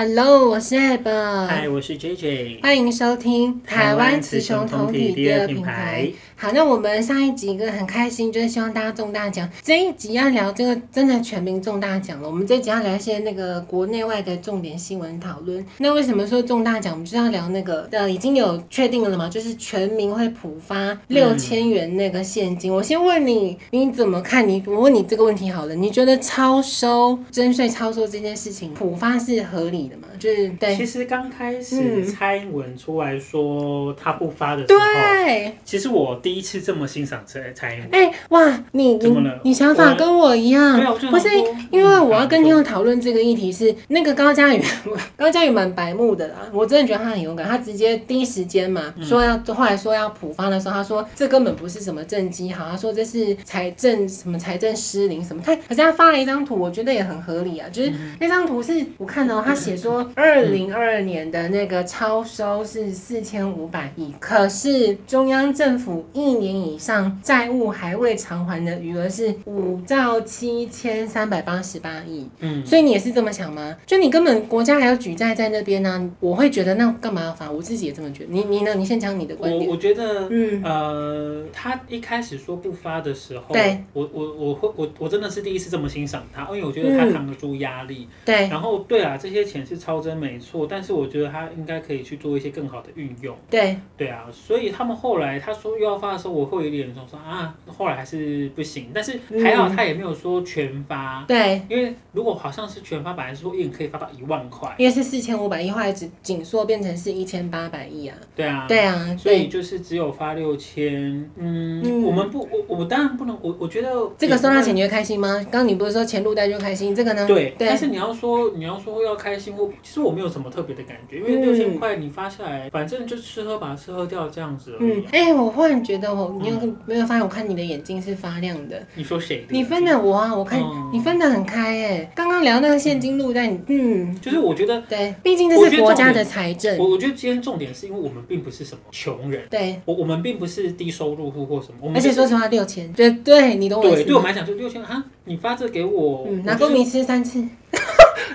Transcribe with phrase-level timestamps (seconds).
[0.00, 1.02] Hello，我是 Ab。
[1.48, 2.62] 嗨，我是 JJ。
[2.62, 6.08] 欢迎收听台湾雌雄同体第二品牌。
[6.40, 9.50] 好，那我们上一集一个很开心，就是希望大家中大奖。
[9.60, 12.28] 这一集要聊这个真的全民中大奖了。
[12.28, 15.66] 我们这一集要聊一些那个国内外的重点新闻讨论。
[15.78, 16.92] 那为什么说中大奖？
[16.92, 19.28] 我们就要聊那个呃，已经有确定了吗？
[19.28, 22.70] 就是全民会普发六千元那个现金。
[22.70, 24.48] 嗯、我先问你，你怎么看？
[24.48, 30.06] 你我问你这个问题好了，你觉得超收征税超收这件事情普发是合理的吗？
[30.20, 30.76] 就是对。
[30.76, 36.16] 其实刚开始蔡英文出来说他不发的时候，对，其实我。
[36.28, 40.78] 第一次这么欣赏蔡蔡英文，哎、欸、哇，你你你想法跟我一样，
[41.10, 41.26] 不是
[41.70, 44.62] 因为我要跟听众讨论这个议题是那个高嘉宇，
[45.16, 66.04] 高嘉宇蛮白目的啦，我真的觉得他很勇敢，他直接第一时间嘛说要，后来说要普发的时候，他说这根本不是什么政绩好，他说这是财政什么财政失灵什么，他可是他发了一张图，我觉得也很合理啊，就是那张图是我看到他写说二零二二年的那个超收是四千五百亿，可是中央政府。
[66.18, 73.76] 一年以上债务还未偿还的余额是五兆七千三百八十八亿，嗯，所以你也是这么想吗？
[73.86, 77.48] 就你根本国家还要举债在那边呢、啊，我会觉得那干嘛要发？
[77.50, 78.32] 我自己也这么觉得。
[78.32, 78.74] 你你呢？
[78.74, 79.64] 你先讲你的观点。
[79.68, 88.48] 我我觉得，嗯呃，他一开始说不发的时候，对，我我我会我我真的是第一次这么欣赏他，因为我觉得他扛得住压力，对。
[88.48, 96.07] 然后对啊，这些钱是超真没错，但是我觉得他应该可以去做一些更好的运用，对对啊，所以他们后来他说又要发。
[96.10, 115.34] 那时候我会有点说说啊，后来还是不行，但是还好他也没有说全发，嗯、对，因为如果好像是全发，本来是说一人可以发到一万块，因为是四千五百亿，后来只紧缩变成是一千八百亿啊，对啊，对啊，所以就是只有发六千，嗯，我们不，我我当然不能，我我觉得这个收到钱你会开心吗？
[115.50, 117.26] 刚刚你不是说钱入袋就开心，这个呢？
[117.26, 124.92] 对，对，但是你要说你要说要开心，我其实我没有什么特别的感觉，因为六千块你发下来，反正就吃喝把吃喝掉这样子而已。
[124.92, 126.54] 嗯，哎、欸，我忽然觉得我你有。
[126.56, 128.82] 嗯没有发现，我看你的眼睛是发亮的。
[128.94, 129.44] 你说谁？
[129.50, 130.60] 你分的我啊，我看
[130.92, 132.10] 你分的很开哎。
[132.14, 136.78] 刚刚聊那个现金入袋，嗯，就是我觉得对，毕竟这是国家的财政。
[136.78, 141.92] 我我觉得今天重点是因为我们并不是什么穷人，对，我我们并不是低收入户或什么。
[141.94, 143.96] 而且说实话，六千，对对，你懂我意思。
[143.96, 147.46] 对，对我们来讲就六千啊，你发这给我，嗯拿公民吃三次。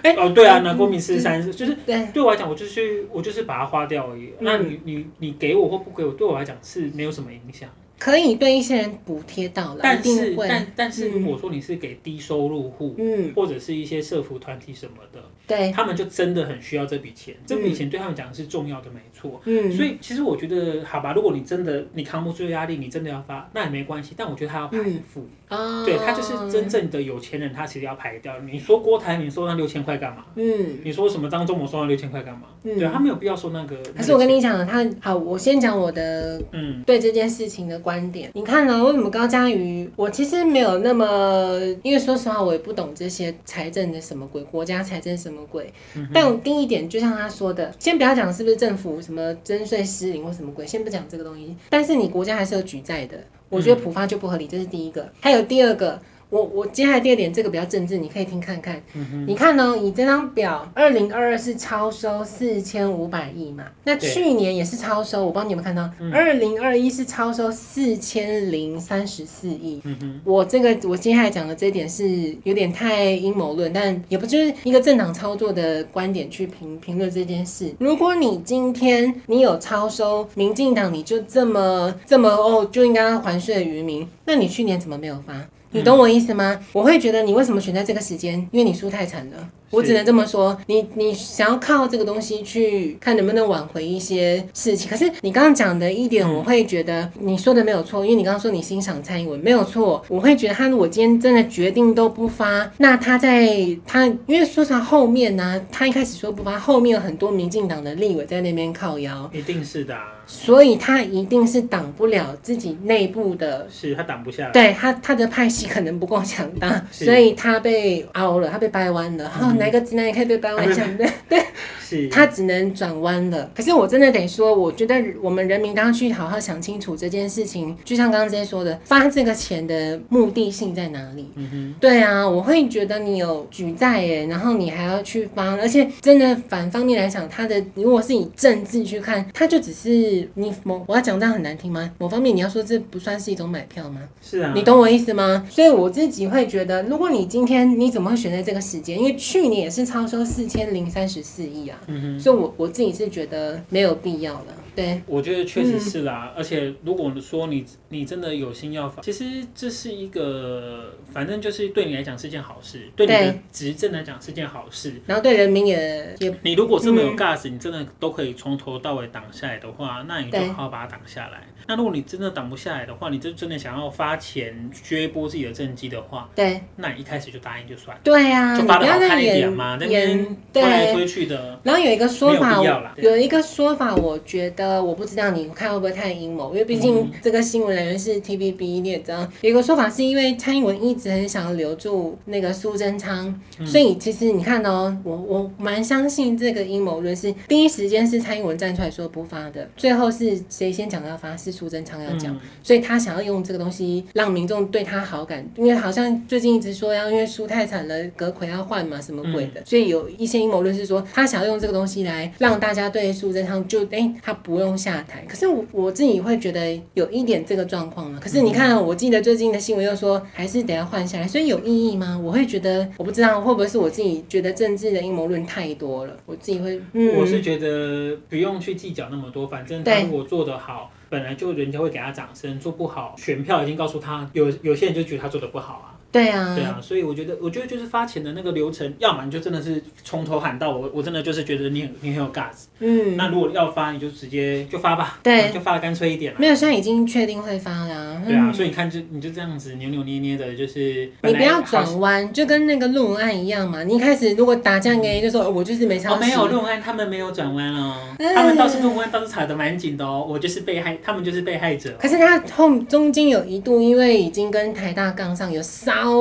[0.01, 4.33] 哎哦，对啊，拿公民是三次，就是对对我来讲，我就是我就是把它花掉而已。
[4.39, 7.69] 那你你你给我或不给我，对我来讲是没有什么影响。
[8.03, 28.37] 可以对一些人补贴到了，但是但但是如果说你是给低收入户，嗯，或者是一些社服团体什么的，对，他们就真的很需要这笔钱，这笔钱对他们讲是重要的，没错，嗯，所以其实我觉得，好吧，如果你真的你扛不住压力，你真的要发，那也没关系，但我觉得他要排付，啊，对他就是真正的有钱人，他其实要排掉。
[28.41, 30.25] 你说郭台铭收那六千块干嘛？
[30.35, 32.47] 嗯，你说什么张忠谋收那六千块干嘛？
[32.63, 33.77] 对，他没有必要收那个。
[33.95, 37.92] 可是我跟你讲，他好，我先讲我的，嗯，对这件事情的关。
[37.93, 38.83] 观点，你看呢？
[38.83, 39.87] 为什么高嘉瑜？
[39.95, 45.71] 我其实没有那么，因为说实话，我也不懂这些财政的什么鬼，国家财政什么鬼。
[45.95, 51.55] 嗯、但我第一点，就像他说的，先不要讲是不是政府什么征税失灵或什么鬼，先不讲这个东西。
[51.69, 53.15] 但是你国家还是有举债的，
[53.49, 55.07] 我觉得普发就不合理，这是第一个。
[55.19, 56.01] 还有第二个。
[56.33, 58.81] 我我接下来第二点，这个比较政治，你可以听看看。
[58.95, 59.75] 嗯、哼你看呢？
[59.79, 63.66] 你这张表，二零二二是超收四千五百亿嘛？
[63.83, 65.88] 那去年也是超收，我不知道你有没有看到？
[66.11, 69.79] 二零二一是超收四千零三十四亿。
[69.83, 77.71] 嗯、哼我这个我接下来讲的这一点是有点太阴谋论，但也不就是一个政党操作的观点去评评论这件事。
[77.77, 85.33] 如果你今天你有超收，民进党你就这么这么哦，就应该要还税于民，那你去年怎么没有发？
[85.73, 86.59] 你懂我意思吗？
[86.71, 88.47] 我会觉得你为什么选在这个时间？
[88.51, 89.49] 因为你输太惨了。
[89.73, 94.89] 我只能这么说，你你想要靠这个东西去看能不能挽回一些事情。
[94.89, 100.05] 可是你刚刚讲的一点，我会觉得你说的没有错，因为你刚刚说你欣赏蔡英文没有错。
[100.07, 103.49] 我会觉得他如果今天真的决定都不发，那他在
[103.85, 110.01] 他因为说实话后面呢、啊，他一开始说不发，后面有很多民进党的立委在那边靠腰，一定是的、啊。
[110.25, 114.51] 所以他一定是挡不了自己内部的，是他挡不下来。
[114.51, 119.29] 对他他的派系可能不够强大，所以他被凹了，他被掰弯了。
[119.41, 121.44] 嗯哪个直男也可以被掰弯一下，对 对，
[121.80, 123.50] 是，他只能转弯了。
[123.56, 127.75] 可是我真的得说，我觉得我们人民都要去好好想清楚这件事情。
[127.86, 131.30] 就像刚刚这些说的，发这个钱的目的性在哪里？
[131.36, 141.92] 嗯哼，对啊，我会觉得你有举债耶，然后你还要去发，而且真的反方面来讲，他的如果是以政治去看，他就只是你某我要讲这样很难听吗？
[142.00, 144.01] 某方面你要说这不算是一种买票吗？
[144.21, 145.45] 是啊，你懂我意思吗？
[145.50, 148.98] 所以我自己会觉得，如果你今天你怎么会选在这个时间？
[148.98, 149.44] 因为去。
[149.44, 154.62] 去年也是超收四千零三十四亿啊，嗯，所以我我自己是觉得没有必要了。
[154.75, 156.31] 对，我觉得确实是啦。
[156.31, 164.93] 嗯、而且如果说你你真的有心要发，其实这是一个，反正就是对你来讲是件好事，对你的执政来讲是件好事。
[165.05, 171.47] 然后对人民也也，你如果这么有 gas，、嗯、你真的都可以从头到尾挡下来的话，那你就好好把它挡下来。
[171.65, 178.01] 那如果你真的挡不下来的话，你就真的想要发钱削波自己的政绩的话，对，那你一开始就答应就算了。
[178.03, 181.59] 对呀、啊，就发的好看一点嘛，那边推来推去的。
[181.63, 182.61] 然后有一个说法，
[182.97, 201.53] 有一个说法，我觉得我不知道你看会不会太阴谋，因为毕竟这个新闻来源是 TVB，你也知道，有一个说法是因为蔡英文一直很想留住那个苏贞昌，嗯、所以其实你看哦，我我蛮相信这个阴谋论是第一时间是蔡英文站出来说不发的，最后是谁先讲要发是。
[201.53, 215.24] 苏贞昌要讲，嗯、所以他想要用这个东西让民众对他好感，因为好像最近一直说要因为输太惨了，阁揆要换嘛，什么鬼的，嗯、所以有一些阴谋论是说他想要用这个东西来让大家对苏贞昌就哎、欸、他不用下台。
[215.28, 218.19] 可是我我自己会觉得有一点这个状况了。
[218.19, 222.19] 可是你看，我记得最近的新闻又说还是得要换下来，所以有意义吗？
[222.22, 230.92] 我会觉得我不知道会不会是我自己觉得政治的阴谋论太多了，我自己会，嗯、我是觉得不用去计较那么多，反正他如果做得好。
[231.10, 235.93] 本来就人家会给他掌声，做不好，选票已经告诉他，有有些人就觉得他做的不好啊。
[236.13, 242.65] 对啊，对啊，所以我觉得，我觉得就是发钱的那个流程，要么你就真的是从头喊到我，我真的就是觉得你很你很有 gas。
[242.80, 246.31] 嗯，那如果要发，你就直接就发吧，对，就发的干脆一点。
[246.38, 248.21] 没有，现在已经确定会发了。
[248.27, 253.83] 对啊，所以你看，就你就这样子扭扭捏捏的，就是你不要转弯，就跟那个论文案一样嘛。
[253.83, 256.16] 你一开始如果打这样给，就说我就是没抄袭。
[256.16, 257.95] 哦，没有论文案，他们没有转弯哦，
[258.36, 260.24] 他们倒是论文案倒是查的蛮紧的哦。
[260.30, 261.98] 我就是被害，他们就是被害者。
[262.00, 265.62] 可是他后中间有一度，因为已经跟台大杠上有
[266.03, 266.17] 稍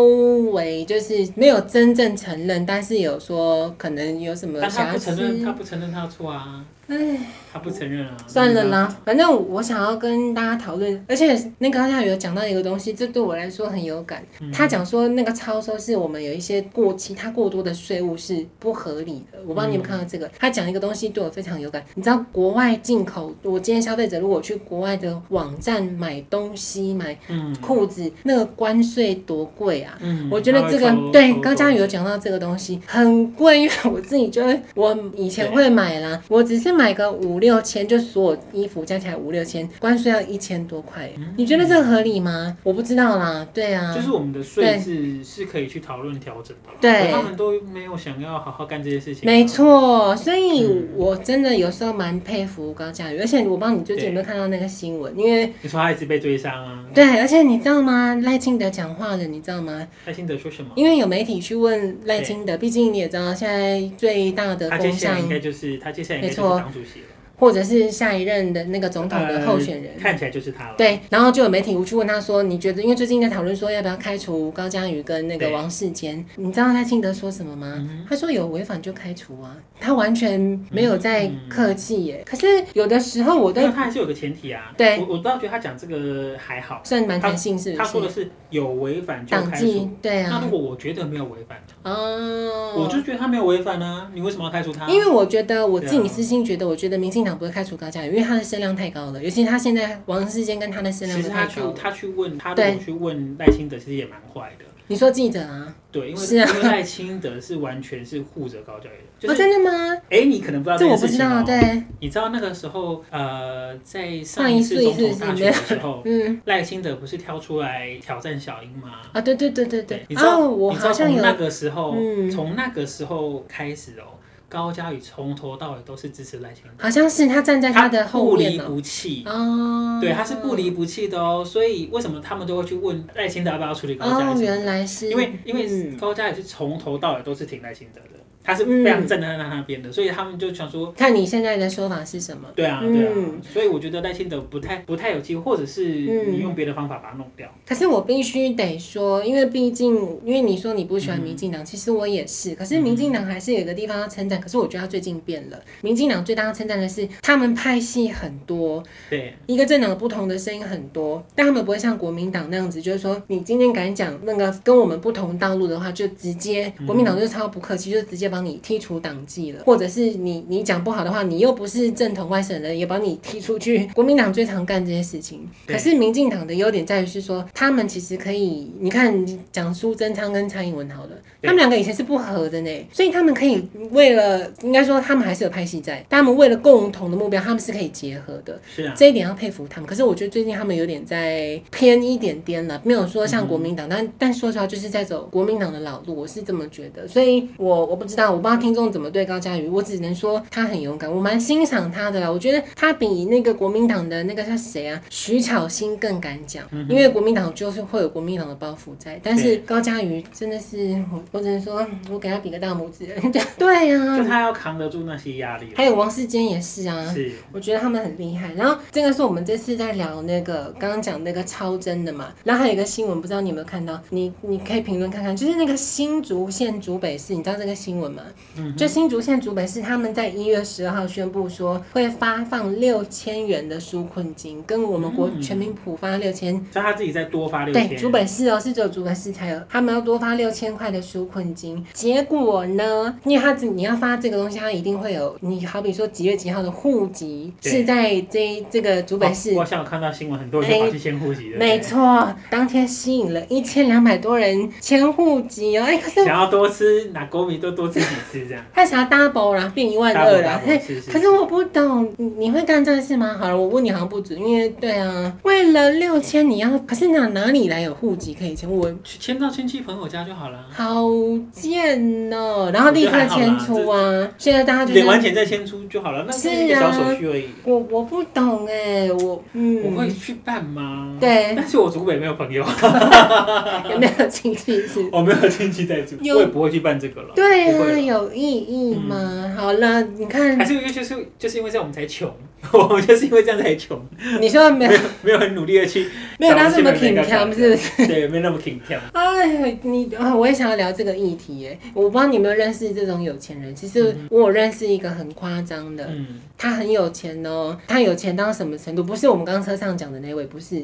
[0.53, 0.85] 微。
[0.85, 4.77] 就是没有真正承认，但是有说可能有什么瑕疵。
[4.77, 6.65] 但他不承认，他不承认他错啊。
[6.89, 7.19] 唉。
[7.53, 14.25] 他不承认啊，算了啦，反正我想要跟大家讨论，而且那个刚才有讲到一个东西，这对我来说很有感。
[14.51, 19.39] 他讲说那个超收是我们有一些过其他过多的税务是不合理的。
[19.43, 21.85] 我不知道你有没有看到这个，他讲一个东西对我非常有感。
[21.95, 27.15] 你知道国外进口，我今天消费者如果去国外的网站买东西买
[27.61, 29.99] 裤子，那个关税多贵啊！
[30.31, 37.43] 我觉得这个对刚嘉宇有讲到这个东西很贵，因为我自己就会我以前会买啦，我只是买个五。
[37.43, 42.57] 六千就所有衣服加起来五六千，关税要一千多块，嗯、你觉得这合理吗？
[42.63, 55.13] 我不知道啦，对啊，就是我们的税制是可以去讨论调整的，对，他们都没有想要好好干这些事情，没错，所以我真的有时候蛮佩服高嘉瑜，而且我帮你最近有没有看到那个新闻？
[55.19, 58.15] 因为你说他一直被追杀啊，对，而且你知道吗？
[58.23, 59.85] 赖清德讲话了，你知道吗？
[60.07, 60.71] 赖清德说什么？
[60.77, 67.03] 因为有媒体去问赖清德，毕竟你也知道，现在最大的风向应该就是他接下来应该就是党主席。
[67.43, 70.75] 或者是下一任的那个总统的候选人，呃，看起来就是他了。
[70.79, 72.81] 对，然后就有媒体去问他说：“你觉得？
[72.81, 77.75] 因为最近在讨论说要不要开除高嘉瑜跟那个王世坚，你知道赖清德说什么吗？
[77.79, 80.41] 嗯、他说有违反就开除啊，他完全
[80.71, 82.23] 没有在客气耶。
[82.25, 84.73] 嗯、可是有的时候我都，他还是有个前提啊。
[84.77, 87.79] 对，我我倒觉得他讲这个还好，算蛮弹性，是不是？
[87.79, 90.29] 他说的是有违反就开除，对啊。
[90.31, 94.89] 那如果我觉得没有违反哦，我就觉得他没有违反呢，你为什么要开除他？
[94.89, 98.09] 因为我觉得我自己私心觉得，我觉得民进党不会开除高嘉瑜。
[98.09, 101.49] 因为他的声量太高了，尤其他现在王世坚跟他的声量太高。
[101.49, 104.65] 其实他去他去问他，如果去问赖清德，其实也蛮坏的。
[104.89, 105.75] 你说记者啊？
[105.91, 109.33] 对，因为是啊，因为赖清德是完全是护着高嘉瑜的。
[109.33, 109.97] 哦，真的吗？
[110.11, 111.43] 哎，你可能不知道这我不知道。
[111.43, 119.01] 对，你知道那个时候，呃，在上一次总统大选的时候， 嗯，赖清德不是挑出来挑战小英吗？
[119.13, 120.05] 啊，对对对对对。
[120.09, 121.97] 你知道，你知道从那个时候，
[122.31, 124.19] 从那个时候开始哦。
[124.53, 129.99] 高嘉宇从头到尾都是支持赖清德，好像是他站在他的后面，不离不弃哦。
[129.99, 131.43] 对，他是不离不弃的哦。
[131.43, 134.35] 所以为什么他们都会去问赖清德要不要处理高嘉宇？
[134.35, 138.09] 哦，原来是因为因为高嘉宇是从头到尾都是挺赖清德的。
[138.45, 142.49] 他是非常站在他那边的，嗯、所以他们就想说，看你现在的说法是什么？
[142.57, 145.85] 对啊，对啊，嗯、所以我觉得赖清德不太不太有机会，或者是
[146.29, 147.49] 你用别的方法把它弄掉。
[147.65, 149.95] 可是我必须得说，因为毕竟，
[150.25, 152.57] 因为你说你不喜欢民进党，嗯、其实我也是。
[152.57, 155.61] 可是民进党还是有一个地方要称赞，可是我觉得他最近变了。
[155.81, 173.87] 民进党最大的称赞的是，他们派系很多，对，一个政党不同的声音很多，但他们不会像国民党那样子，就是说你今天敢讲那个跟我们不同道路的话，就直接国民党就是超不客气，就直接帮你剔除党籍了，或者是你你讲不好的话，你又不是正统外省人，也把你踢出去。
[173.95, 181.11] 国民党最常干这些事情，可是民进党的优点在于是说，他们其实可以，你看讲苏贞昌跟蔡英文好了，
[181.43, 184.32] 他们两个以前是不合的呢，所以他们可以为了，
[184.63, 188.61] 应该说他们还是有拍戏在，但他们为了共同的目标，他们是可以结合的。
[188.65, 189.89] 是啊，这一点要佩服他们。
[189.89, 197.07] 可是我觉得最近他们有点在偏一点点了，没有说像国民党，但但说实话就是在走国民党的老路，我是这么觉得。
[197.09, 202.31] 所以我我不知道，我不知道听众怎么对高嘉瑜，我只能说他很勇敢，我蛮欣赏他的啦。
[202.31, 213.07] 我觉得他比那个国民党的那个叫谁啊，徐巧芯更敢讲，因为国民党就是会有国民党的包袱在，但是高嘉瑜真的是，我我只能说，我给他比个大拇指。
[213.59, 215.69] 对呀、啊，就他要扛得住那些压力。
[215.75, 218.53] 还有王世坚也是啊，是，我觉得他们很厉害。
[218.55, 224.01] 然后这个是我们这次在聊那个刚刚讲那个超真的嘛，然后还有一个新闻，不知道你有没有看到？
[224.11, 228.23] 你你可以评论看看，就是那个新竹县竹北市，你知道这个新闻吗？
[228.57, 237.89] 嗯，就新竹县竹北市他们在一月十二号宣布说会发放六千元的纾困金，跟我们国全民普发六千，就他自己再多发六千。
[237.89, 241.85] 对，竹北市哦，是只有竹北市才有，他们要多发六千块的纾困金。
[241.93, 249.51] 结果呢，因为他你要发这个东西，他一定会有，你好比说几月几号的户籍是在这这个竹北市。
[249.51, 251.57] 哦、我好像有看到新闻，很多人跑去迁户籍的。
[251.57, 255.85] 没错，当天吸引了一千两百多人迁户籍哦。
[255.85, 258.65] 哎，可是想要多吃，拿国米多多吃几次这样。
[258.75, 260.61] 他想要 double 然后，变一万二了。
[261.09, 263.37] 可是我不懂，你会干这个事吗？
[263.39, 268.69] 好了，我问你好像不准，因为对啊，为了六千你要，可是哪哪里来有户籍可以迁？
[268.69, 270.67] 我去迁到亲戚朋友家就好了。
[270.73, 271.05] 好
[271.53, 274.29] 贱哦、喔，然后立刻迁出啊！
[274.39, 277.49] 现在大家就领完钱再迁出就好了，那是一个小手续而已。
[277.65, 278.73] 我我不懂哎、
[279.07, 281.17] 欸，我嗯，我会去办吗？
[281.21, 282.65] 对，但是我祖北没有朋友，
[283.91, 285.09] 有没有亲戚是？
[285.13, 287.29] 我没有亲戚在住，我也不会去办这个了。
[287.35, 289.17] 对啊，有意义吗？
[289.19, 292.33] 嗯、好了，你看，还是因为就是就是因为这样我们才穷。
[292.73, 294.01] 我们就是因为这样才穷。
[294.41, 294.93] 你说没有
[295.23, 298.07] 没有很努力的去，没有他这么挺强，是不是？
[298.07, 298.99] 对，没那么挺强。
[299.13, 301.77] 哎，你啊，我也想要聊这个议题耶。
[301.93, 303.75] 我不知道你有没有认识这种有钱人。
[303.75, 307.77] 其实我有认识一个很夸张的，嗯，他很有钱哦。
[307.89, 309.03] 他有钱到什么程度？
[309.03, 310.83] 不是我们刚刚车上讲的那位，不是。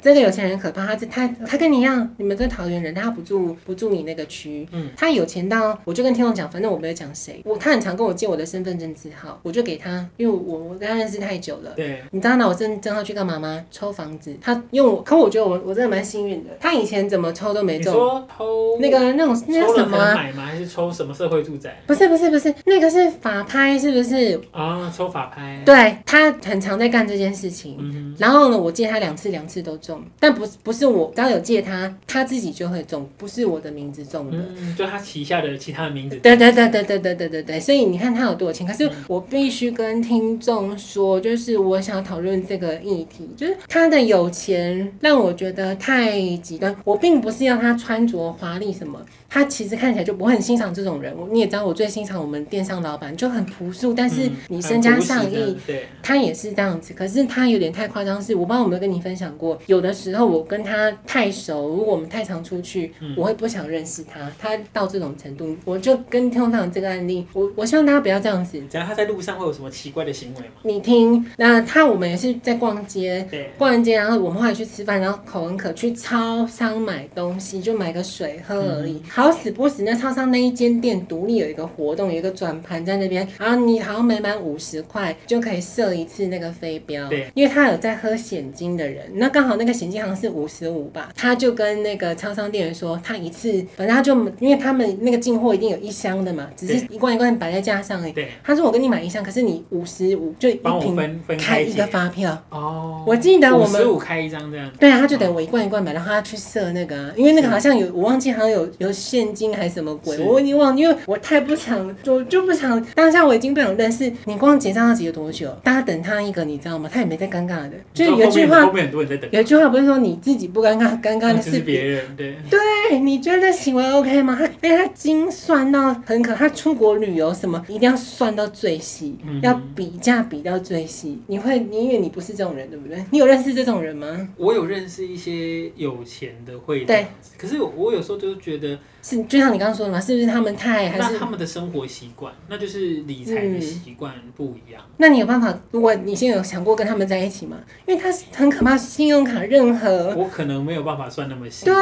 [0.00, 4.66] 这个有钱人可怕，他他他跟你一样，你们这桃园人，他不住不住你那个区。
[4.72, 4.88] 嗯。
[4.96, 7.42] 他有钱到，我就跟听众讲，反正我没有讲谁。
[7.44, 11.17] 我他很常跟我借我的身份证字号，我就给他，因为我我跟他认识。
[11.20, 13.64] 太久了，对，你知道那我正正要去干嘛吗？
[13.70, 16.50] 抽房子，他用我，可我觉得我我真的蛮幸运的。
[16.60, 17.94] 他以前怎么抽都没中。
[17.94, 20.46] 抽那个那种那个什么买吗？
[20.46, 21.80] 还是抽什么社会住宅？
[21.86, 24.40] 不是不是不是，那个是法拍，是不是？
[24.50, 25.62] 啊，抽法拍。
[25.64, 27.76] 对，他很常在干这件事情。
[27.78, 28.14] 嗯。
[28.18, 34.36] 然后呢，我借他两次，两次都中，但不是不是我，只要有借他，他自己就会中，不是我的名字中的。
[34.56, 36.16] 嗯，就他旗下的其他的名字。
[36.16, 38.66] 对对对对对对对对对，所以你看他有多少钱？
[38.66, 41.78] 可是我必须跟听众说，就是我。
[41.88, 46.76] 想讨论这个议题，就是他的有钱让我觉得太极端。
[46.84, 49.00] 我并不是要他穿着华丽什么。
[49.30, 56.94] 他其实看起来就不会很欣赏这种人，你也知道我最欣赏我们电商老板就很朴素，但是你身家上亿，嗯、对，他也是这样子。
[56.94, 64.32] 可是他有点太夸张，是我不知道有没有跟你分享过，有的时候我跟他太熟，如果我们太常出去，嗯、我会不想认识他。
[64.38, 68.58] 他到这种程度，我就跟听众讲这个案例，我我希望大家不要这样子。
[68.70, 70.52] 只要他在路上会有什么奇怪的行为吗？
[70.62, 70.97] 你听，
[71.36, 78.92] 那他我们也是在逛街，对，逛完街然后我们后来去吃饭，然后口很渴去超商买东西，就买个水喝而已。
[78.92, 87.08] 嗯好死不死，那超商那一间店独立有一个活动，有一个转盘在那边，然后你好像每满五十块就可以设一次那个飞镖。
[87.08, 98.12] 对，因为他有在喝险金的人，那刚好那个险金好像是五十五吧，他就跟那个超商店员说，他一次反正他就因为他们那个进货一定有一箱的嘛，只是一罐一罐摆在架上而已。
[98.12, 100.87] 对，他说我跟你买一箱，可是你五十五就一瓶
[101.36, 102.40] 开一个发票。
[102.50, 104.70] 哦，我记得我们十五开一张这样。
[104.78, 109.48] 对啊，他就等我一罐一罐买，然后他去设那个，因为那个好像有我忘记好像有有现金。
[109.58, 110.16] 还是什么鬼？
[110.20, 112.80] 我已经忘，因为我太不想，就就不想。
[112.94, 114.36] 当下我已经不想认识你。
[114.36, 115.50] 光结账要结多久？
[115.64, 116.88] 大家等他一个，你知道吗？
[116.92, 117.72] 他也没在尴尬的。
[117.92, 119.28] 就是有一句话，后面很多人在等。
[119.32, 122.04] 有一句话不是说你自己不尴尬，尴尬的是别人。
[122.16, 124.36] 对对，你觉得行为 OK 吗？
[124.38, 131.18] 他哎，他精算到很可，他出国旅游什么一定要算到最细，嗯、要比价比到最细。
[131.26, 133.04] 你会，你因为你不是这种人，对不对？
[133.10, 134.28] 你有认识这种人吗？
[134.36, 137.06] 我有认识一些有钱的会对，
[137.36, 138.78] 可是我有时候就觉得。
[139.00, 144.82] 是，就像你刚刚说的嘛，是不是他们太还是他们的生活习惯，那就是理财的习惯不一样。
[144.86, 144.94] 嗯。
[144.98, 145.56] 那你有办法？
[145.70, 147.56] 如果你现在有想过跟他们在一起吗？
[147.86, 151.64] 因为他很可怕，信用卡任何我可能没有办法算那么细。
[151.64, 151.74] 对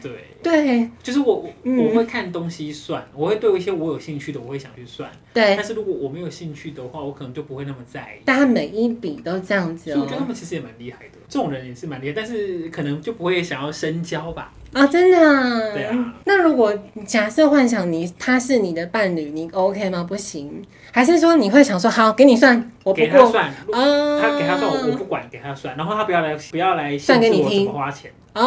[0.00, 5.10] 对对，就是我我会看东西算，我会对一些我有兴趣的，我会想去算。
[5.32, 8.22] 对，但是如果我没有兴趣的话，我可能就不会那么在意。
[8.26, 11.18] 但他每一笔都这样子哦，我觉得他们其实也蛮厉害的。
[11.26, 14.52] 这种人也是蛮厉害，但是可能就不会想要深交吧。
[14.74, 15.72] 啊，真的啊？
[15.72, 16.14] 对啊。
[16.24, 16.72] 那如果
[17.06, 20.04] 假设幻想你他是你的伴侣，你 OK 吗？
[20.08, 20.62] 不行，
[20.92, 28.42] 还是说你会想说好给你算，我不给他算啊，他给他算我不管，给他算，然后他不要来不要来算给你听，怎么花钱啊？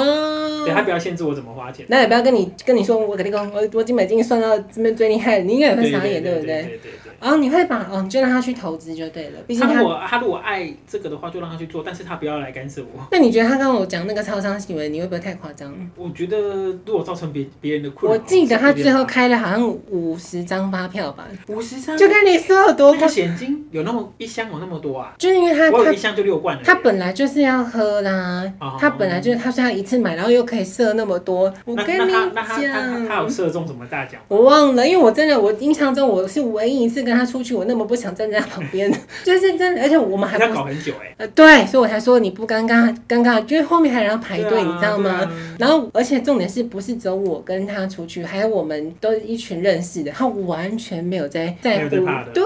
[0.66, 6.46] 对，他不要限制我怎么花钱，那也不要跟你跟你说我给你讲，我我今美金算到这边最厉害，你应该也会傻眼，对不对？
[6.46, 7.08] 对对对对。
[7.20, 9.40] 然后你会把哦，你就让他去投资就对了。
[9.48, 13.04] 毕竟他，他如果他如果爱这个的话，就让他去做，但是他不要来干涉我。
[13.12, 15.74] 那你觉得他刚刚我讲那个超商行为，你会不会太夸张？
[15.96, 16.38] 我觉得
[16.86, 25.14] 如果造成别别人的困扰，我记得他最后开了好像五十张发票吧，五十张就跟你说有多个现金有那么一箱有那么多啊？
[25.18, 26.62] 就是因为他他一箱就六罐了。
[26.64, 31.52] 他本来就是要喝啦，哦、他本来就是他说要一次买，然后又可以设那么多。
[31.66, 34.22] 我跟你讲，那他，他，他，他有射中什么大奖？
[34.28, 37.88] 我忘了，因为我真的我印象中我是唯一一次跟他出去，我那么。
[37.88, 38.92] 不想站在旁边，
[39.24, 41.16] 就是真的，而且我们还要搞很久哎、欸。
[41.20, 45.10] 呃，对，所以我才说你不尴尬，尴尬，就是后面还有人要排队，啊、你知道吗？
[45.10, 51.96] 啊、然后，而且重点是不是只有我跟他出去，还有我们都是一群认识的，他完全没有在在乎。
[52.34, 52.44] 对，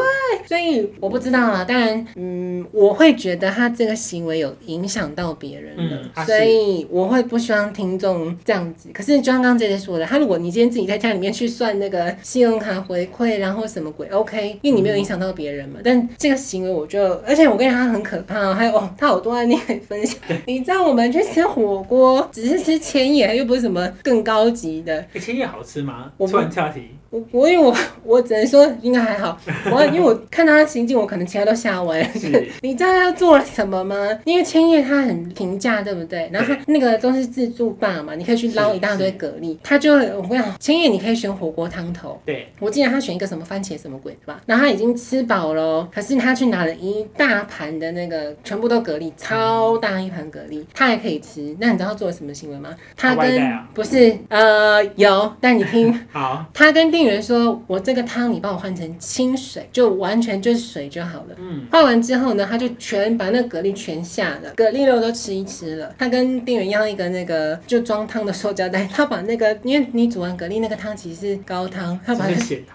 [0.47, 1.63] 所以我不知道啊。
[1.63, 8.89] 当然，嗯，我会觉得他这个行为有影响到别人了，嗯、所以我会不希望听众这样子。
[8.93, 15.31] 可是就像刚刚姐姐说的，他如果你今天自己在家里面去算那个信用卡回馈，然后什么鬼，OK，因为你没有影响到。
[15.33, 18.53] 别人嘛，但这个行为我就，而且我跟你讲，他很可怕哦。
[18.53, 20.19] 还有哦，他好多案例可以分享。
[20.45, 25.03] 你知道我们去吃火锅，只是吃千叶，又不是什么更高级的。
[25.19, 26.11] 千叶好吃吗？
[26.17, 26.89] 我突然岔题。
[27.09, 29.37] 我我因为我 我只能说应该还好，
[29.69, 32.07] 我因为我看到他行径，我可能其他都吓歪了。
[32.61, 33.95] 你知道他做了什么吗？
[34.23, 36.29] 因为千叶他很平价，对不对？
[36.31, 39.57] 然后他那个都是自助吧嘛，你可以去捞一大堆蛤蜊。
[39.61, 42.17] 他就我跟你讲，千叶你可以选火锅汤头。
[42.25, 44.41] 对，我记得他选一个什么番茄什么鬼的吧。
[44.45, 51.53] 然后他已经吃饱了，可是他去拿了一大盘的那个全部都蛤蜊，超大一盘蛤蜊，他还可以吃。
[51.59, 52.73] 那你知道他做了什么行为吗？
[52.95, 65.93] 他跟他不是呃有，但你听 好，他跟店员说：“我这个汤你帮我换成清水，就完全就是水就好了。”嗯，换完之后呢，他就全把那个蛤蜊全下了，蛤蜊肉都吃一吃了。
[65.97, 72.33] 他跟店员要一个那个就装汤的塑胶袋，他把那个因为你煮完蛤蜊那个汤其实是高汤，他把它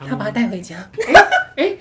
[0.08, 0.76] 他把它带回家。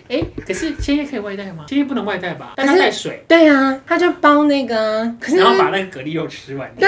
[0.08, 1.66] 哎可是千叶可以外带吗？
[1.68, 2.54] 千叶不能外带吧？
[2.56, 3.24] 但他带水。
[3.28, 6.72] 对啊，他就包那个啊，可是然后把那个蛤蜊肉吃完。
[6.80, 6.88] 对，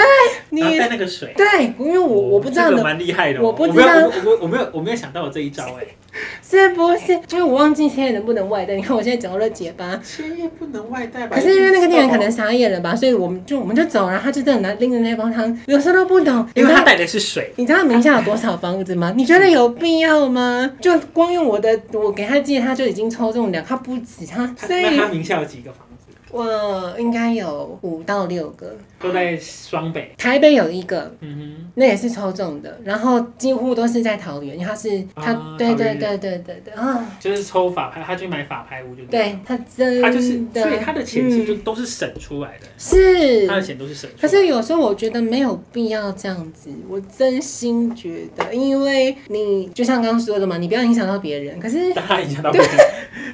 [0.50, 1.32] 你带那个水。
[1.36, 2.82] 对，因为我我不知道的。
[2.82, 5.94] 蛮厉害的、喔，我不知道，我我我没有我没有想到我这一招哎、欸。
[6.42, 7.12] 是不是？
[7.30, 8.74] 因为我忘记千叶能不能外带。
[8.74, 10.00] 你看我现在讲到了结巴。
[10.02, 11.36] 千叶不能外带吧？
[11.36, 17.52] 可是因为那个店员可能傻眼了吧，所以我们就我们就走，然后他就这样拿拎着那包汤，有时候都不懂， 因为他带的是水。
[17.56, 19.12] 你知道名下有多少房子吗？
[19.16, 20.70] 你觉得有必要吗？
[20.80, 24.46] 就光用我的，我给他借，他就已经抽中两，他不止他。
[24.56, 26.14] 所以那他名下有几个房子？
[26.30, 30.12] 我应该有五到六个，都在双北。
[30.18, 32.78] 台北有一个，嗯哼，那也是抽中的。
[32.84, 39.38] 然后几乎都是在桃园，因为他是他，对对对对对对啊，就是抽法拍，他去买法拍屋就对。
[39.44, 44.08] 他真，他就是，所以他的钱其实就都是省出来的，是他的钱都是省。
[44.20, 51.58] 可是有时候我觉得没有必要这样子，我真心觉得，因为你就像刚刚说的嘛，你不要影响到别人。
[51.60, 52.70] 可是他影响到别人，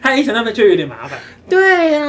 [0.02, 1.18] 他影响到别人就有点麻烦。
[1.48, 2.00] 对呀。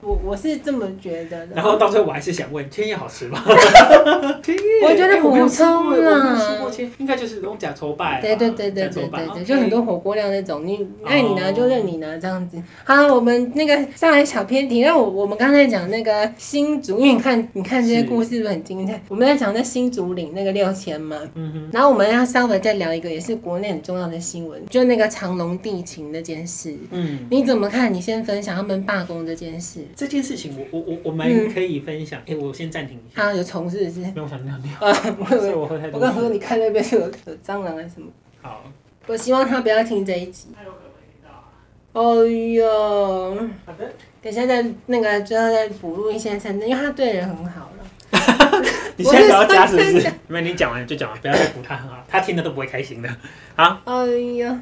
[0.00, 3.42] 我我是这么觉得的，然后到最后我还是想问，千叶好吃吗？
[3.44, 8.20] 我觉得普通啦，应该就是龙甲抽拜。
[8.20, 12.56] 对对对对对对对，就很多火锅料那种，你爱你拿就任你拿这样子。
[12.84, 19.02] 好，我们那个上来小偏题，那我我们刚才讲那个新竹，因为你看你看这些故事是不是很精彩？
[19.08, 21.68] 我们在讲在新竹岭那个六千嘛，嗯哼。
[21.72, 26.72] 然后我们要稍微再聊一个，也是国内很重要的新闻，就那个长隆地勤那件事。
[26.92, 27.92] 嗯，你怎么看？
[27.92, 29.80] 你先分享他们罢工这件事。
[29.96, 32.20] 这件事情我，我我我我们可以分享。
[32.20, 33.22] 哎、嗯欸，我先暂停一下。
[33.22, 34.00] 啊，有虫是不是？
[34.00, 34.72] 没有，我想尿尿。
[34.80, 35.16] 啊，
[35.56, 35.98] 我喝太多。
[35.98, 38.08] 我刚说你看那边有有蟑螂还是什么？
[38.42, 38.62] 好。
[39.06, 40.48] 我希望他不要听这一集。
[40.54, 41.48] 他有可能听到啊。
[41.92, 43.48] 哦哟。
[43.64, 43.90] 好的。
[44.20, 47.84] 等一下再那个最后再补录一些，因为他对人很好了。
[48.96, 49.98] 你现在不要加是不是？
[50.28, 53.08] 因为你讲完就讲完，不要再补他很好，他听的都不会开心的。
[53.54, 54.06] 好，哎
[54.38, 54.60] 呀，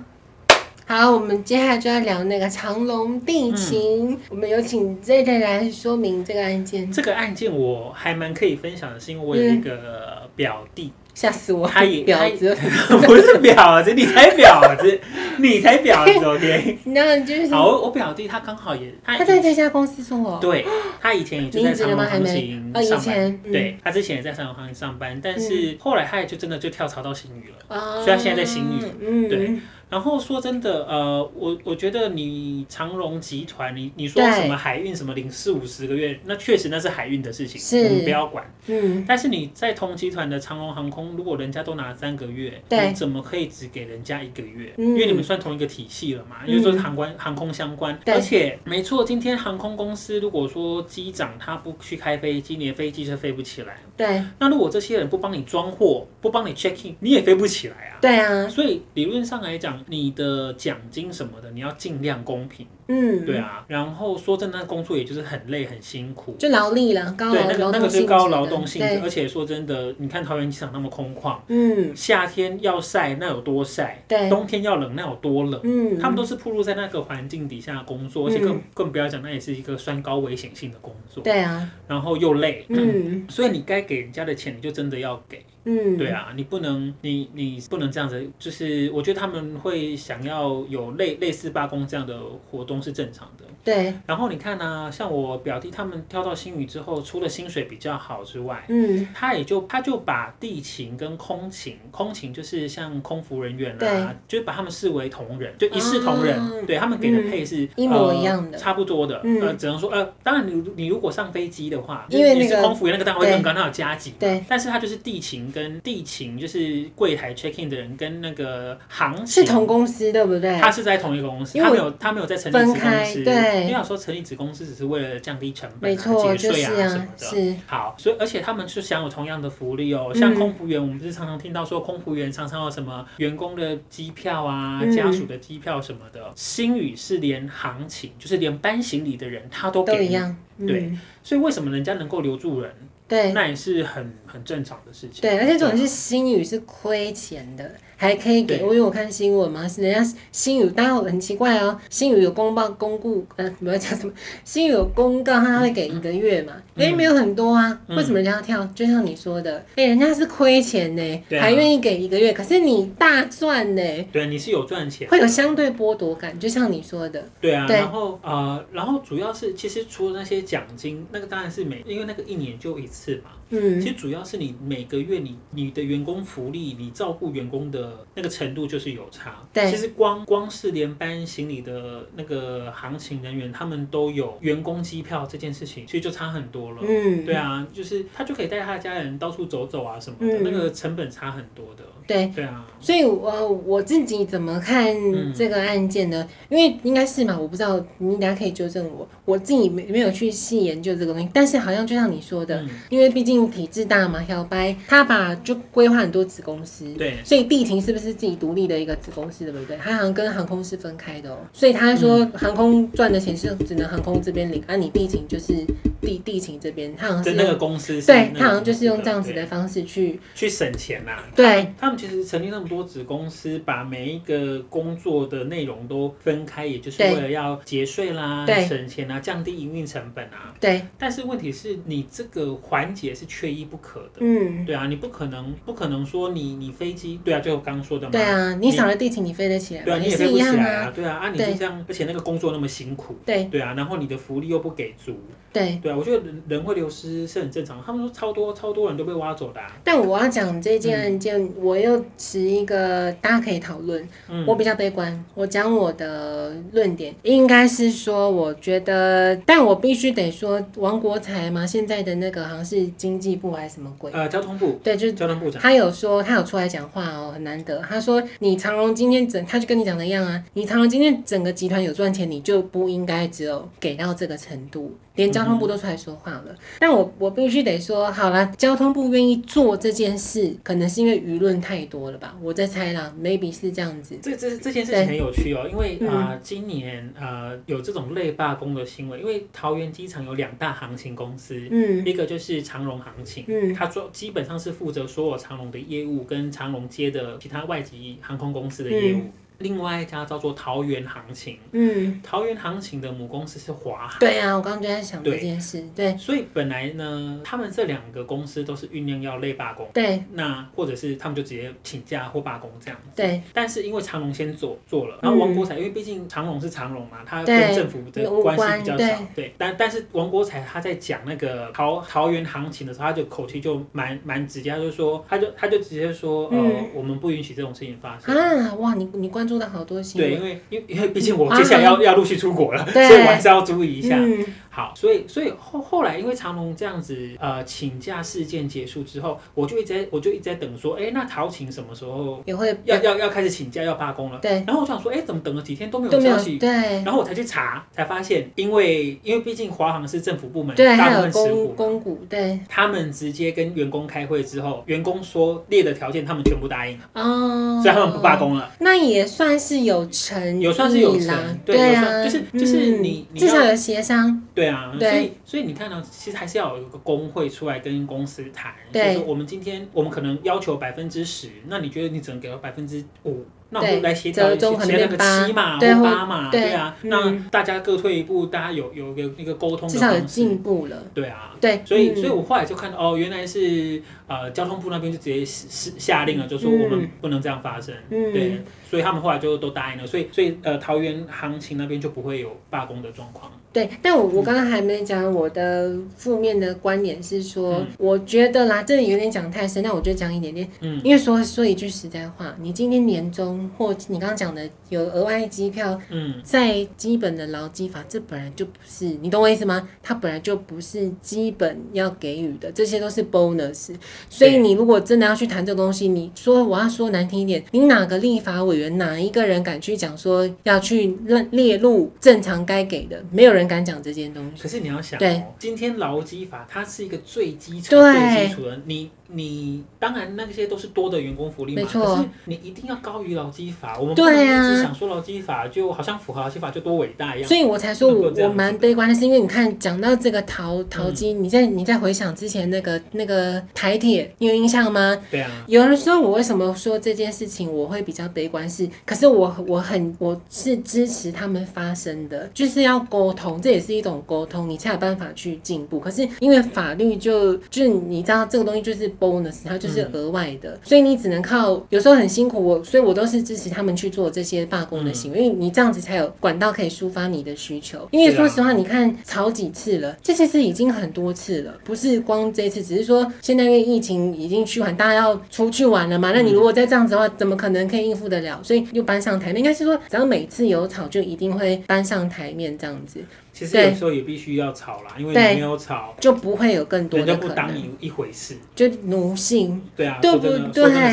[0.89, 6.91] 好，我们接下来就要聊那个长隆地勤，嗯、我们有请 Z 来说明这个案件。
[6.93, 10.93] 这个案件我还蛮可以分享的，是因为我有一个表弟。
[10.95, 11.67] 嗯吓死我！
[11.67, 12.55] 他也婊子，
[13.07, 15.01] 不是婊子，你才婊子，
[15.41, 16.79] 你才婊子，OK？
[16.85, 20.39] 那就是好，我我表弟他刚好也，他在这家公司做哦。
[20.43, 20.67] 对，
[21.01, 23.41] 他以前也就在长隆航行上班。
[23.45, 28.85] 嗯、对，他之前也在长隆航行上班，但是后来他也就真的就跳槽到新宇了，嗯、所以他现在在新宇。
[29.01, 29.57] 嗯，对。
[29.97, 38.45] 然后说真的，呃，我我觉得你长荣集团，你你说什么海运什么零四五十个月，那确实那是海运的事情，是我们不要管。
[38.67, 39.03] 嗯。
[39.09, 44.75] 但是你在同集团的长荣航空，如果人家都拿三个月，对你怎么可以只给人家一个月？
[44.77, 44.89] 嗯。
[44.89, 47.99] 因为你们算同一个体系了嘛，因为说是航关航空相关。
[48.05, 48.13] 对。
[48.13, 53.79] 而且没错，今天航空公司如果说机长他不去开飞机，你的飞机是飞不起来。
[53.97, 54.23] 对。
[54.39, 57.97] 那如果这些人不帮你装货，不帮你 check in，你也飞不起来啊。
[58.03, 58.47] 对啊。
[58.47, 59.83] 所以理论上来讲。
[59.89, 62.67] 你的奖金什么的，你要尽量公平。
[62.89, 63.65] 嗯，对啊。
[63.67, 69.01] 然后说真的，工作也就是很累很辛苦，就劳力了，高对，那个那个是高劳动性质。
[69.03, 81.25] 而且说真的，你看桃园机场那么空旷，嗯，夏天要晒那有多晒，对，冬天要冷那有多冷，嗯，他们都是暴露在那个环境底下工作，而且更更不要讲，那也是一个算高危险性的工作。
[81.25, 81.69] 对啊。
[81.89, 85.45] 然后又累，嗯，所以你该给人家的钱，你就真的要给。
[85.67, 92.19] 嗯，对啊，你不能，你你不能这样子，就是我觉得他们会想要有类类似罢工这样的
[92.51, 93.45] 活动是正常的。
[93.65, 104.07] 对，然后你看呢、啊，像我表弟他们跳到新宇之后，除了薪水比较好之外，嗯，他也就他就把地勤跟空勤，空勤就是像空服人员啦，对。
[104.29, 120.61] 就把他们视为同仁，就一视同仁，啊、对他们给的配是、嗯、一模一样的，差不多的，嗯、呃，只能说呃，当然你你如果上飞机的话，因为你是空服员，那个单位更高，他有加急，对，但是他就是地勤跟地勤就是柜台 check in 的人跟那个航是同公司对不对？
[120.61, 123.65] 他是在同一个公司，他没有他没有在成立子公司，对。
[123.65, 130.13] 你想说成立子公司只是为了降低成本、啊、节税啊什么的，是好，所以而且他们是享有同样的福利哦。
[130.15, 136.31] 像空服员，我们不是常常听到说空服员常常有什么员工的机票啊、嗯、家属的机票什么的。
[136.35, 140.93] 星宇是连行情，就是连搬行李的人他都给一样，嗯、对。
[141.23, 142.71] 所以为什么人家能够留住人？
[143.09, 145.23] 对，那也是很很正常的事情。
[145.23, 147.71] 对，而且这种是新宇是亏钱的。
[147.99, 151.81] 还可以给，因为我看新闻嘛，是人家新宇，当然很奇怪哦。
[151.89, 154.13] 新宇有公报公布，呃，不要讲什么，
[154.45, 156.53] 新宇有公告，他会给一个月嘛？
[156.77, 158.65] 哎，没有很多啊，为什么人家要跳？
[158.75, 163.83] 就像你说的，哎，人家是亏钱呢，还愿意给一个月，可是你大赚呢？
[164.13, 167.27] 对，你是有赚钱，会有相对剥夺感，就像你说的。
[167.41, 173.31] 对啊，然后呃，然后主要是其实除了那些奖金，那个当然是每，因为那个一年就一次嘛。
[173.49, 179.37] 嗯，其实主要是你每个月你你的员工福利，你照顾员工的那个程度就是有差。
[179.53, 186.83] 对，其实光光是连搬行李的那个航勤人员，他们都有员工机票这件事情，其实就差很多了。
[186.83, 191.83] 嗯，对啊，就是他就可以带他的家人到处走走啊什么的，嗯、那个成本差很多的。
[192.07, 194.87] 对对啊，所以我我自己怎么看
[195.35, 196.25] 这个案件呢？
[196.49, 199.09] 嗯、因为应该是嘛，我不知道，你等下可以纠正我。
[199.25, 209.77] 我自己没没有去细研究这个东西，但是好像就像你说的，嗯、因为毕竟体制大嘛，小白他把就规划很多子公司，对，所以地勤是不是自己独立的一个子公司，对不对？
[209.79, 215.67] 他好像跟航空是分开的哦，所以他说航空赚的钱是只能航空这边领，啊，你地勤就是。
[215.99, 221.13] 地地勤这边，他好像是那个公司，对，他好像就是用这样子的方式去去省钱呐。
[221.35, 230.55] 对，他们其实成立那么多子公司，把每一个工作的内容都分开，也就是为了要节税啦、省钱啊、降低营运成本啊。
[230.61, 230.83] 对。
[230.99, 234.19] 但是问题是你这个环节是缺一不可的。
[234.21, 234.65] 嗯。
[234.65, 238.13] 对啊，你不可能不可能说你你飞机，对啊，就我刚刚说的嘛。
[238.13, 239.83] 对啊，你少了地勤，你飞得起来？
[239.83, 240.93] 对啊，你也飞不起来啊。
[240.95, 243.15] 对啊，啊，你就这样，而且那个工作那么辛苦。
[243.25, 243.45] 对。
[243.45, 245.17] 对啊，然后你的福利又不给足。
[245.53, 245.79] 对。
[245.83, 246.77] 对啊，我觉得人人会。
[246.77, 249.67] 流失是很正常，他们说超多超多人都被挖走的、啊。
[249.83, 254.07] 但我要讲这件案件，嗯、我又持一个大家可以讨论。
[254.29, 264.13] 嗯、我比较悲观，我讲我的论点，应该是说，我觉得，但我必须得说，王国才嘛，现在的那个好像是经济部还是什么鬼？
[264.13, 264.79] 呃，交通部。
[264.85, 265.63] 对，就是交通部长。
[265.63, 267.79] 他有说，他有出来讲话哦，很难得。
[267.79, 274.95] 他说，你长荣今天整，他就跟你讲的一样啊，你长荣今天整个集团有赚钱，你就不应该只有给到这个程度。
[275.17, 276.45] 连交通部都出来说话了。
[276.49, 282.37] 嗯、但我我必须得说，好了，交通部愿意做这件事，可能是因为舆论太多了吧？
[282.41, 284.17] 我在猜啦，maybe 是这样子。
[284.23, 299.19] 这这这件事情很有趣哦，因为啊、呃，今年呃有这种类罢工的新闻，因为桃园机场有两大航行公司，嗯，一个就是长荣航行，嗯，它做基本上是负责所有长荣的业务跟长荣接的其他外籍航空公司的业务。
[299.19, 304.19] 嗯另外一家叫做桃园行情，嗯，桃园行情的母公司是华航。
[304.19, 305.81] 对啊，我刚刚就在想这件事。
[305.95, 309.89] 对，对，所以本来呢，他们这两个公司都是酝酿要类罢工。
[309.93, 313.11] 对，那或者是他们就直接请假或罢工这样子。
[313.17, 319.19] 对，但是因为长龙先做做了，然后王国材，因为毕竟长龙是长龙嘛，他跟政府的关系比较少。
[319.35, 328.35] 对，但但是王国才他在讲那个桃桃园行情的时候，他就口气就蛮蛮直接，他就说，他就他就直接说，呃，我们不允许这种事情发生。
[328.35, 330.31] 啊，哇，你你关注到好多新闻。
[330.31, 334.17] 对，因为因因为毕竟我接下来要、啊、要陆续出国了，所以我还是要注意一下。
[334.17, 334.45] 嗯、
[334.77, 344.39] 好，所以所以后后来因为长隆这样子呃请假事件结束之后，我就一直在我就一直在等说，哎，那陶琴什么时候也会要要要开始请假要罢工了？
[344.43, 344.63] 对。
[344.67, 346.59] 然后我就想说，哎，怎么等了几天都没有消息？
[346.59, 346.69] 对。
[346.69, 352.61] 然后我才去查，才发现，因为因为毕竟华航是政府部门，对，大部分持股，公股，对。
[352.69, 358.71] 他们直接跟员工开会之后，员工说列的条件，他们全部答应哦，所以他们不罢工了。
[358.81, 360.61] 那也算是有成。
[360.61, 361.35] 有算是有成，
[361.65, 373.45] 对，对啊，就是就是你，至少有协商，对啊，所以所以你看到，其实还是要有一个工会出来跟公司谈，就是我们今天我们可能要求百分之十，那你觉得你只能给到百分之五？
[373.69, 376.73] 那我们来协调一下，协那个七嘛或八嘛，对。
[376.73, 393.51] 啊，那大家各退一步，大家有有一个那个沟通，至少有进步了，对啊，对，所以所以我后来就看到哦，原来是呃交通部那边就直接下下令了，就说我们不能这样发生，对，所以他们后来就都答应了，所以所以呃桃园行情那边就不会有罢工的状况。
[393.77, 403.71] 对，但我我刚刚还没讲我的负面的观点是说，我觉得啦，这里有点讲太深，但我就讲一点点，嗯，因为说说一句实在话，你今天年终。
[403.77, 409.87] 或你刚刚讲的有额外机票，嗯，在基本的劳基法，这本来就不是，你懂我意思吗？
[410.03, 413.91] 它本来就不是基本要给予的，这些都是 bonus。
[414.31, 421.15] 所以你如果真的要去谈这个东西，你说我要说难听一点，你哪个立法委员哪一个人敢去讲说要去
[421.51, 423.23] 列入正常该给的？
[423.31, 424.63] 没有人敢讲这件东西。
[424.63, 429.11] 可是你要想，对，今天劳基法它是一个最基础、最基础的，你。
[429.29, 433.99] 你当然那些都是多的员工福利嘛，没错，可是你一定要高于劳基法。
[433.99, 437.49] 我们不能一直想说劳基法就好像符合劳基法就多伟大一样。
[437.49, 445.21] 所以我才说我我蛮悲观的，是因为你看讲到这个淘淘金，你在你在回想之前那个那个台铁，你有印象吗？
[445.31, 445.51] 对啊。
[445.67, 455.99] 有人说我为什么说这件事情我会比较悲观是，可是我我很我是支持他们发生的，就是要沟通，这也是一种沟通，你才有办法去进步。
[455.99, 459.11] 可是因为法律就就你知道这个东西就是。
[459.19, 468.09] bonus，它就是额外的，嗯、所以你只能靠有时候很辛苦，我所以我都是支持他们去做这些罢工的行为，嗯、因为你这样子才有管道可以抒发你的需求。
[468.11, 476.33] 因为说实话，你看吵几次了，这其实已经很多次了，不是光这次，只是说现在因为疫情已经趋缓，大家要出去玩了嘛。
[476.33, 478.61] 那你如果再这样子的话，怎么可能可以应付得了？
[478.63, 483.21] 所以又搬上台面，应该是说只要每次有吵，就一定会搬上台面这样子。
[483.57, 490.59] 其实有时候也必须要吵啦，因为你没有吵，就不会有更多的人家不当你一回事，就奴性，对啊，对不对？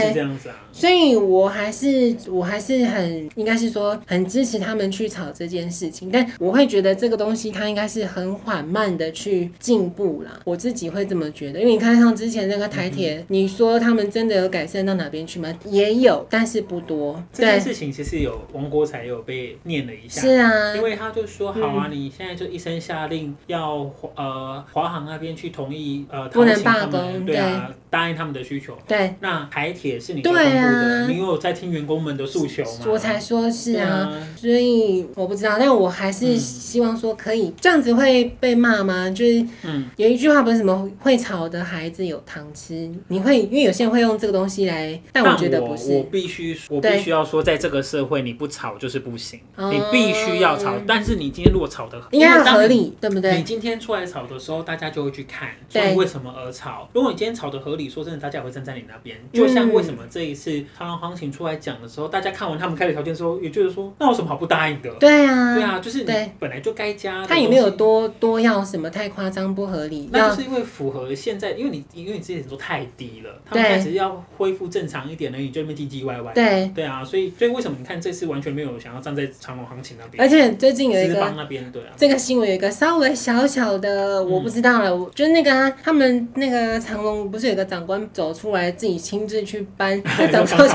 [0.08, 0.56] 是这样子啊。
[0.74, 11.62] 所以我还是我还是很应该是说很支持他们去吵这件事情，但我会觉得这个东西它应该是很缓慢的去进步啦，我自己会这么觉得。
[11.62, 15.48] 因为你看像之前那个台铁，嗯、你说他们真的有改善到哪边去吗？
[15.66, 17.24] 也有，但是不多。
[17.32, 22.34] 这件事情其实有王国才有被念了一下，是啊，因为他就说好啊，你现在。
[22.34, 28.76] 就一声下令，要呃华航那边去同意呃，不能罢工，对啊，答应他们的需求。
[28.88, 32.86] 对，那台铁是你公布的，你有在听员工们的诉求吗？
[32.88, 39.08] 我才说是啊，所以我不知道，但我还是希望说可以这样子会被骂吗？
[39.12, 49.40] 就是嗯，有一句话不是什么会吵的孩子有糖吃，你会因为有些人会用这个东西来，但我觉得不是，我必须我必须要说，在这个社会你不吵就是不行，
[49.72, 52.10] 你必须要吵，但是你今天如果吵得很。
[52.44, 53.36] 合理对不对？
[53.38, 56.90] 你今天出来吵的时候，大家就会去看，所以为什么而吵。
[56.94, 59.18] 如果你今天吵的合理，说真的，大家也会站在你那边。
[59.32, 64.90] 就像为什么这一次长隆行情出来讲的时候，大家看完他们开的条件之后，也就是说，那有什么好不答应的？
[65.00, 67.26] 对啊，对啊，就是你本来就该加。
[67.26, 76.34] 他也没有多多要什么太夸张不合理，那就是因为符合现在，因为你因为你之前说太低了，他们开始要恢复正常一点而已，就那边唧唧歪歪。
[76.34, 80.24] 对对啊，所以所以为什么你看这次完全没有想要站在长隆行情那边？
[80.24, 82.18] 而且最近有一个那边，对啊，这个。
[82.24, 90.70] 新闻有一个稍微小小的，我不知道了，嗯、就是那个、啊、他们那个长隆不是有个长官走出来自己亲自去搬，那长官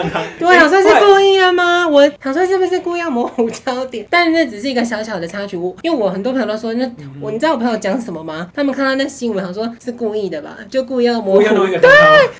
[0.00, 0.22] 想看。
[0.38, 1.86] 对，想说是故意的吗？
[1.86, 4.06] 我想说是不是故意要模糊焦点？
[4.08, 5.56] 但是那只是一个小小的插曲。
[5.56, 8.50] 我因为我很多朋友都说，那我你知道我朋友讲什么吗？
[8.54, 11.90] 他们看到那新闻，想说是故意的吧，就故意要模糊，对，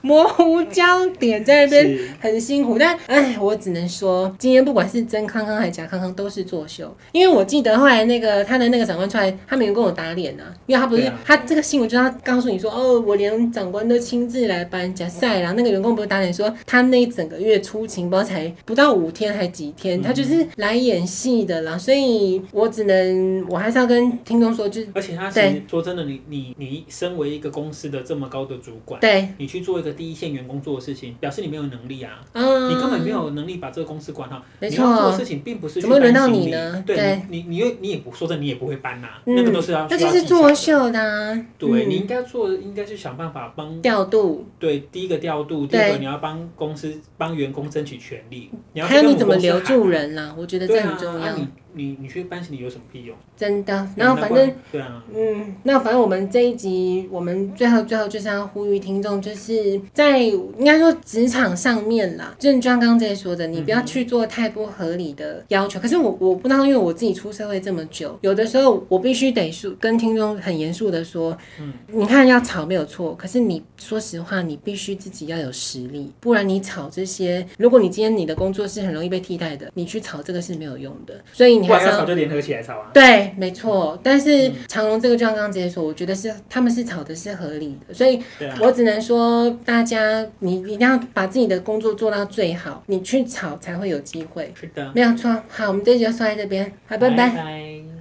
[0.03, 2.77] 模糊焦点在那边很辛苦。
[2.79, 6.95] 但哎，我只能说，今天不管是真康康还是假康康，都是作秀。
[7.13, 21.77] 因为我记得后来那个他的那个长官出来，他没有跟我打脸啊，因为他不是他这个新闻，就他告诉你说，哦，我连长官都亲自来搬家赛，然后那个员工不是打脸说他那一整个月出勤包才不到五天还几天，他就是来演戏的啦。
[21.77, 34.43] 所以我只能，我还是要跟听众说，就是而且他是说真的，你你你身为一个公司的这么高的主管，对，你去做一个第一线员工做的事情，表示你没有能力啊，嗯，你根本没有能力把这个公司管好。
[34.61, 36.83] 没错，你要做的事情并不是怎么轮到你呢？
[36.87, 41.39] 对，你你又你也不说真，你也不会搬呐，那个都是要那就是作秀的。
[41.59, 44.45] 对，你应该做的应该是想办法帮调度。
[44.59, 50.35] 对，第一个调度，第二个你要帮公司帮员工争取权利，还有你怎么留住人啦？
[50.37, 51.37] 我觉得这很重要。
[51.37, 53.17] 你你你去搬行李有什么屁用？
[53.37, 65.81] 真的，然后反正对啊，嗯，那反正我们这一集，我们最后最后就是要呼吁听众，就是在应该说职场上面啦，就像刚刚这些说的，你不要去做太不合理的要求。
[65.81, 81.62] 嗯、可是我我不知道，因为我自己出社会这么久，有的时候我必须得说跟听众很严肃的说，嗯，你看要吵没有错，可是你说实话，你必须自己要有实力，不然你吵这些，如果你今天你的工作是很容易被替代的，你去吵这个是没有用的，所以。
[81.67, 82.91] 不然要炒就联合起来炒啊！
[82.93, 83.99] 对，没错。
[84.03, 88.21] 但是长隆这个就像刚刚直接说，我觉得是他们是炒的是合理的，所以
[88.61, 94.53] 我只能说大家你一定要把自己的工作做到最好，你去炒才会有机会。
[94.59, 95.31] 是的，没有错。
[95.49, 97.17] 好，我们这集就说在这边，好，拜拜。
[97.17, 97.92] 拜拜。